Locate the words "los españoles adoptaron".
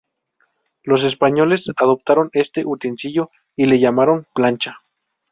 0.81-2.31